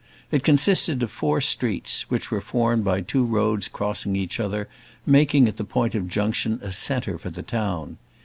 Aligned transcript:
It 0.31 0.41
consisted 0.41 1.03
of 1.03 1.11
four 1.11 1.41
streets, 1.41 2.09
which 2.09 2.31
were 2.31 2.41
formed 2.41 2.83
by 2.83 3.01
two 3.01 3.23
roads 3.23 3.67
crossing 3.67 4.15
each 4.15 4.39
other, 4.39 4.67
making 5.05 5.47
at 5.47 5.57
the 5.57 5.63
point 5.63 5.93
of 5.93 6.09
junction 6.09 6.57
a 6.63 6.71
centre 6.71 7.19
for 7.19 7.29
the 7.29 7.43
town. 7.43 7.99